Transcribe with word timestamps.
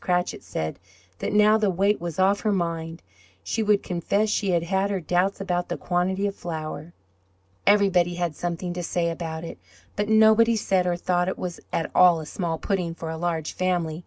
Cratchit 0.00 0.44
said 0.44 0.78
that, 1.18 1.32
now 1.32 1.58
the 1.58 1.68
weight 1.68 2.00
was 2.00 2.20
off 2.20 2.42
her 2.42 2.52
mind, 2.52 3.02
she 3.42 3.60
would 3.60 3.82
confess 3.82 4.28
she 4.28 4.50
had 4.52 4.62
her 4.88 5.00
doubts 5.00 5.40
about 5.40 5.68
the 5.68 5.76
quantity 5.76 6.28
of 6.28 6.36
flour. 6.36 6.92
Everybody 7.66 8.14
had 8.14 8.36
something 8.36 8.72
to 8.74 8.84
say 8.84 9.10
about 9.10 9.42
it, 9.42 9.58
but 9.96 10.08
nobody 10.08 10.56
thought 10.56 10.86
or 10.86 10.96
said 10.96 11.26
it 11.26 11.36
was 11.36 11.58
at 11.72 11.90
all 11.92 12.20
a 12.20 12.26
small 12.26 12.56
pudding 12.56 12.94
for 12.94 13.10
a 13.10 13.16
large 13.16 13.52
family. 13.52 14.04